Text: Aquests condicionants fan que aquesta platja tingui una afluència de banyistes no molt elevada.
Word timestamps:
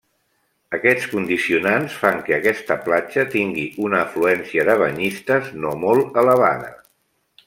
Aquests 0.75 1.03
condicionants 1.11 1.97
fan 2.05 2.23
que 2.29 2.33
aquesta 2.37 2.77
platja 2.87 3.27
tingui 3.35 3.67
una 3.89 4.01
afluència 4.07 4.65
de 4.71 4.79
banyistes 4.83 5.53
no 5.67 5.75
molt 5.85 6.19
elevada. 6.23 6.73